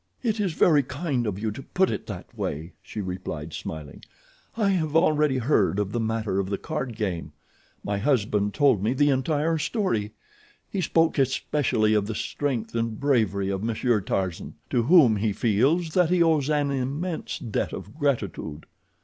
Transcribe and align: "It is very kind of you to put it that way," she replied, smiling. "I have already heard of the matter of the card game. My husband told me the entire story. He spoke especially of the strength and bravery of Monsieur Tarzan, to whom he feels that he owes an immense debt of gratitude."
"It 0.23 0.39
is 0.39 0.53
very 0.53 0.81
kind 0.81 1.27
of 1.27 1.37
you 1.37 1.51
to 1.51 1.61
put 1.61 1.91
it 1.91 2.07
that 2.07 2.35
way," 2.35 2.73
she 2.81 3.01
replied, 3.01 3.53
smiling. 3.53 4.03
"I 4.57 4.69
have 4.69 4.95
already 4.95 5.37
heard 5.37 5.77
of 5.77 5.91
the 5.91 5.99
matter 5.99 6.39
of 6.39 6.49
the 6.49 6.57
card 6.57 6.95
game. 6.95 7.33
My 7.83 7.99
husband 7.99 8.55
told 8.55 8.81
me 8.81 8.93
the 8.93 9.11
entire 9.11 9.59
story. 9.59 10.13
He 10.67 10.81
spoke 10.81 11.19
especially 11.19 11.93
of 11.93 12.07
the 12.07 12.15
strength 12.15 12.73
and 12.73 12.99
bravery 12.99 13.49
of 13.49 13.61
Monsieur 13.61 14.01
Tarzan, 14.01 14.55
to 14.71 14.81
whom 14.81 15.17
he 15.17 15.33
feels 15.33 15.93
that 15.93 16.09
he 16.09 16.23
owes 16.23 16.49
an 16.49 16.71
immense 16.71 17.37
debt 17.37 17.71
of 17.71 17.95
gratitude." 17.95 18.65